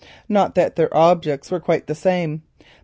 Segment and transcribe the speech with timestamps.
[0.27, 2.41] Not that their objects were quite the same.